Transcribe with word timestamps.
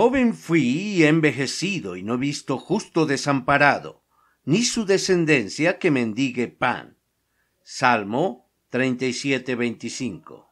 Joven 0.00 0.32
fui 0.32 0.62
y 0.62 1.04
envejecido 1.06 1.96
y 1.96 2.04
no 2.04 2.14
he 2.14 2.18
visto 2.18 2.56
justo 2.56 3.04
desamparado, 3.04 4.04
ni 4.44 4.62
su 4.62 4.84
descendencia 4.84 5.80
que 5.80 5.90
mendigue 5.90 6.46
pan. 6.46 6.98
Salmo 7.64 8.48
37:25. 8.70 10.46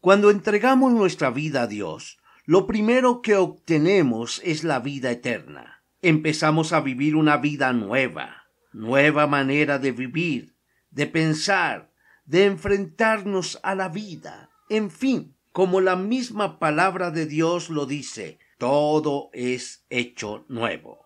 Cuando 0.00 0.30
entregamos 0.30 0.92
nuestra 0.92 1.30
vida 1.30 1.62
a 1.62 1.66
Dios, 1.66 2.20
lo 2.44 2.68
primero 2.68 3.22
que 3.22 3.34
obtenemos 3.34 4.40
es 4.44 4.62
la 4.62 4.78
vida 4.78 5.10
eterna. 5.10 5.82
Empezamos 6.00 6.72
a 6.72 6.80
vivir 6.80 7.16
una 7.16 7.38
vida 7.38 7.72
nueva, 7.72 8.44
nueva 8.72 9.26
manera 9.26 9.80
de 9.80 9.90
vivir, 9.90 10.54
de 10.92 11.08
pensar, 11.08 11.90
de 12.24 12.44
enfrentarnos 12.44 13.58
a 13.64 13.74
la 13.74 13.88
vida. 13.88 14.50
En 14.68 14.92
fin, 14.92 15.34
como 15.50 15.80
la 15.80 15.96
misma 15.96 16.60
palabra 16.60 17.10
de 17.10 17.26
Dios 17.26 17.68
lo 17.68 17.84
dice, 17.86 18.38
todo 18.62 19.28
es 19.32 19.84
hecho 19.90 20.44
nuevo. 20.48 21.00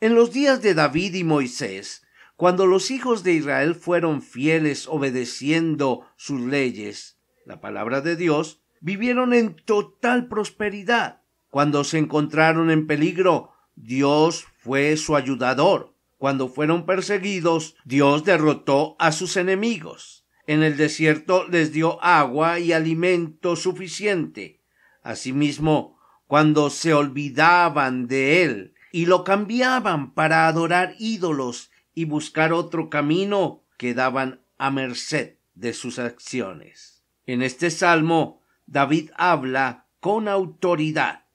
En 0.00 0.16
los 0.16 0.32
días 0.32 0.62
de 0.62 0.74
David 0.74 1.14
y 1.14 1.22
Moisés, 1.22 2.04
cuando 2.34 2.66
los 2.66 2.90
hijos 2.90 3.22
de 3.22 3.34
Israel 3.34 3.76
fueron 3.76 4.20
fieles 4.20 4.88
obedeciendo 4.88 6.08
sus 6.16 6.40
leyes, 6.40 7.20
la 7.46 7.60
palabra 7.60 8.00
de 8.00 8.16
Dios, 8.16 8.64
vivieron 8.80 9.32
en 9.32 9.54
total 9.54 10.26
prosperidad. 10.26 11.22
Cuando 11.50 11.84
se 11.84 11.98
encontraron 11.98 12.68
en 12.68 12.88
peligro, 12.88 13.52
Dios 13.76 14.46
fue 14.58 14.96
su 14.96 15.14
ayudador. 15.14 15.94
Cuando 16.18 16.48
fueron 16.48 16.84
perseguidos, 16.84 17.76
Dios 17.84 18.24
derrotó 18.24 18.96
a 18.98 19.12
sus 19.12 19.36
enemigos. 19.36 20.26
En 20.48 20.64
el 20.64 20.76
desierto 20.76 21.46
les 21.46 21.72
dio 21.72 22.02
agua 22.02 22.58
y 22.58 22.72
alimento 22.72 23.54
suficiente. 23.54 24.64
Asimismo, 25.04 26.01
cuando 26.32 26.70
se 26.70 26.94
olvidaban 26.94 28.06
de 28.06 28.42
él 28.42 28.74
y 28.90 29.04
lo 29.04 29.22
cambiaban 29.22 30.14
para 30.14 30.48
adorar 30.48 30.94
ídolos 30.98 31.70
y 31.92 32.06
buscar 32.06 32.54
otro 32.54 32.88
camino, 32.88 33.64
quedaban 33.76 34.40
a 34.56 34.70
merced 34.70 35.36
de 35.54 35.74
sus 35.74 35.98
acciones. 35.98 37.04
En 37.26 37.42
este 37.42 37.70
salmo, 37.70 38.40
David 38.64 39.10
habla 39.14 39.88
con 40.00 40.26
autoridad, 40.26 41.26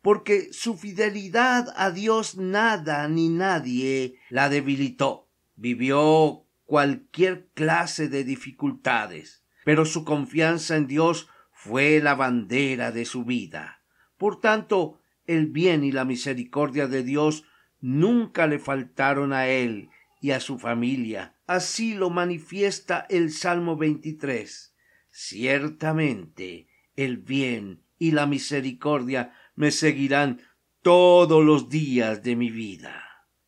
porque 0.00 0.50
su 0.54 0.78
fidelidad 0.78 1.74
a 1.76 1.90
Dios 1.90 2.38
nada 2.38 3.06
ni 3.08 3.28
nadie 3.28 4.18
la 4.30 4.48
debilitó. 4.48 5.28
Vivió 5.56 6.46
cualquier 6.64 7.48
clase 7.52 8.08
de 8.08 8.24
dificultades, 8.24 9.44
pero 9.66 9.84
su 9.84 10.06
confianza 10.06 10.76
en 10.76 10.86
Dios 10.86 11.28
fue 11.52 12.00
la 12.02 12.14
bandera 12.14 12.90
de 12.90 13.04
su 13.04 13.26
vida. 13.26 13.75
Por 14.18 14.40
tanto, 14.40 15.00
el 15.26 15.46
bien 15.46 15.84
y 15.84 15.92
la 15.92 16.04
misericordia 16.04 16.86
de 16.86 17.02
Dios 17.02 17.44
nunca 17.80 18.46
le 18.46 18.58
faltaron 18.58 19.32
a 19.32 19.48
él 19.48 19.90
y 20.20 20.30
a 20.30 20.40
su 20.40 20.58
familia. 20.58 21.34
Así 21.46 21.94
lo 21.94 22.10
manifiesta 22.10 23.06
el 23.08 23.30
Salmo 23.30 23.76
23. 23.76 24.74
Ciertamente 25.10 26.68
el 26.96 27.18
bien 27.18 27.82
y 27.98 28.12
la 28.12 28.26
misericordia 28.26 29.32
me 29.54 29.70
seguirán 29.70 30.40
todos 30.82 31.44
los 31.44 31.68
días 31.68 32.22
de 32.22 32.36
mi 32.36 32.50
vida. 32.50 33.02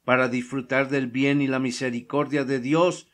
Para 0.05 0.29
disfrutar 0.29 0.89
del 0.89 1.09
bien 1.09 1.41
y 1.43 1.47
la 1.47 1.59
misericordia 1.59 2.45
de 2.45 2.61
Dios, 2.61 3.11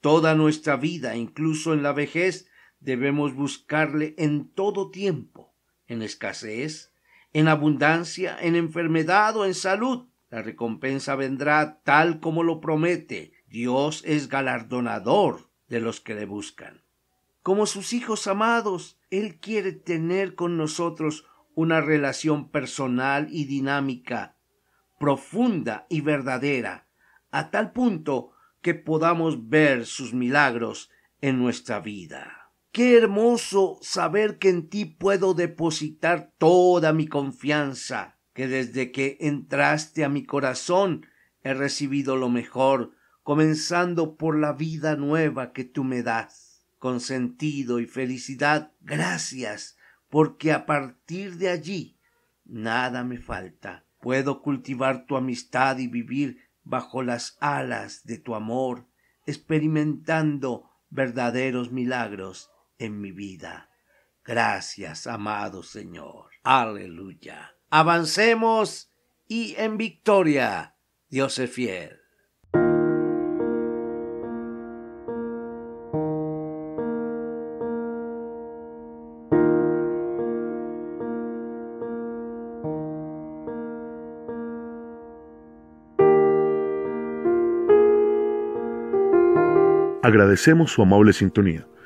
toda 0.00 0.34
nuestra 0.34 0.76
vida, 0.76 1.16
incluso 1.16 1.74
en 1.74 1.82
la 1.82 1.92
vejez, 1.92 2.48
debemos 2.80 3.34
buscarle 3.34 4.14
en 4.18 4.48
todo 4.48 4.90
tiempo, 4.90 5.54
en 5.86 6.02
escasez, 6.02 6.87
en 7.32 7.48
abundancia, 7.48 8.36
en 8.40 8.56
enfermedad 8.56 9.36
o 9.36 9.44
en 9.44 9.54
salud. 9.54 10.08
La 10.30 10.42
recompensa 10.42 11.14
vendrá 11.14 11.80
tal 11.84 12.20
como 12.20 12.42
lo 12.42 12.60
promete. 12.60 13.32
Dios 13.46 14.02
es 14.04 14.28
galardonador 14.28 15.50
de 15.68 15.80
los 15.80 16.00
que 16.00 16.14
le 16.14 16.26
buscan. 16.26 16.82
Como 17.42 17.66
sus 17.66 17.92
hijos 17.92 18.26
amados, 18.26 18.98
Él 19.10 19.38
quiere 19.40 19.72
tener 19.72 20.34
con 20.34 20.56
nosotros 20.56 21.26
una 21.54 21.80
relación 21.80 22.50
personal 22.50 23.28
y 23.30 23.46
dinámica, 23.46 24.36
profunda 24.98 25.86
y 25.88 26.02
verdadera, 26.02 26.88
a 27.30 27.50
tal 27.50 27.72
punto 27.72 28.32
que 28.60 28.74
podamos 28.74 29.48
ver 29.48 29.86
sus 29.86 30.12
milagros 30.12 30.90
en 31.20 31.38
nuestra 31.38 31.80
vida. 31.80 32.47
Qué 32.72 32.96
hermoso 32.96 33.78
saber 33.80 34.38
que 34.38 34.50
en 34.50 34.68
ti 34.68 34.84
puedo 34.84 35.32
depositar 35.32 36.34
toda 36.38 36.92
mi 36.92 37.08
confianza, 37.08 38.18
que 38.34 38.46
desde 38.46 38.92
que 38.92 39.16
entraste 39.20 40.04
a 40.04 40.08
mi 40.08 40.24
corazón 40.24 41.06
he 41.42 41.54
recibido 41.54 42.16
lo 42.16 42.28
mejor, 42.28 42.92
comenzando 43.22 44.16
por 44.16 44.38
la 44.38 44.52
vida 44.52 44.96
nueva 44.96 45.52
que 45.52 45.64
tú 45.64 45.82
me 45.82 46.02
das. 46.02 46.66
Con 46.78 47.00
sentido 47.00 47.80
y 47.80 47.86
felicidad, 47.86 48.72
gracias, 48.80 49.76
porque 50.10 50.52
a 50.52 50.66
partir 50.66 51.36
de 51.36 51.48
allí 51.48 51.98
nada 52.44 53.02
me 53.02 53.18
falta. 53.18 53.86
Puedo 54.00 54.42
cultivar 54.42 55.06
tu 55.06 55.16
amistad 55.16 55.78
y 55.78 55.88
vivir 55.88 56.38
bajo 56.62 57.02
las 57.02 57.36
alas 57.40 58.04
de 58.04 58.18
tu 58.18 58.34
amor, 58.34 58.86
experimentando 59.26 60.70
verdaderos 60.90 61.72
milagros 61.72 62.50
en 62.78 63.00
mi 63.00 63.12
vida. 63.12 63.70
Gracias, 64.24 65.06
amado 65.06 65.62
Señor. 65.62 66.30
Aleluya. 66.42 67.56
Avancemos 67.70 68.92
y 69.26 69.54
en 69.56 69.76
victoria. 69.76 70.76
Dios 71.08 71.38
es 71.38 71.50
fiel. 71.50 71.98
Agradecemos 90.02 90.72
su 90.72 90.80
amable 90.80 91.12
sintonía. 91.12 91.66